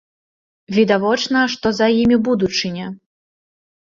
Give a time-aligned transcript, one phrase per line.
[0.77, 2.87] Відавочна, што за імі будучыня.